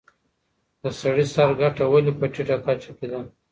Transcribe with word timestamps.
د 0.81 0.83
سړي 0.99 1.25
سر 1.33 1.49
ګټه 1.61 1.83
ولي 1.91 2.11
په 2.19 2.25
ټیټه 2.33 2.57
کچه 2.65 2.91
کي 2.97 3.07
ده؟ 3.11 3.19